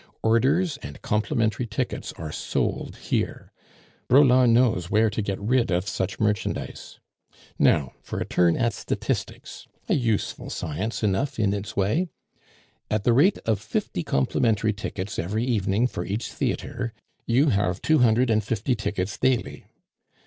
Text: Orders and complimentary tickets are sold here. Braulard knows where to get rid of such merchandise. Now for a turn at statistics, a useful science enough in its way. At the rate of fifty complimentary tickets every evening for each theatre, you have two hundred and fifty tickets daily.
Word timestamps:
Orders 0.23 0.77
and 0.77 0.99
complimentary 1.03 1.67
tickets 1.67 2.11
are 2.13 2.31
sold 2.31 2.95
here. 2.95 3.51
Braulard 4.07 4.49
knows 4.49 4.89
where 4.89 5.11
to 5.11 5.21
get 5.21 5.39
rid 5.39 5.69
of 5.69 5.87
such 5.87 6.19
merchandise. 6.19 6.99
Now 7.59 7.93
for 8.01 8.19
a 8.19 8.25
turn 8.25 8.57
at 8.57 8.73
statistics, 8.73 9.67
a 9.87 9.93
useful 9.93 10.49
science 10.49 11.03
enough 11.03 11.37
in 11.39 11.53
its 11.53 11.77
way. 11.77 12.09
At 12.89 13.03
the 13.03 13.13
rate 13.13 13.37
of 13.45 13.61
fifty 13.61 14.01
complimentary 14.01 14.73
tickets 14.73 15.19
every 15.19 15.43
evening 15.45 15.85
for 15.85 16.03
each 16.03 16.31
theatre, 16.31 16.93
you 17.27 17.49
have 17.49 17.79
two 17.79 17.99
hundred 17.99 18.31
and 18.31 18.43
fifty 18.43 18.73
tickets 18.73 19.19
daily. 19.19 19.65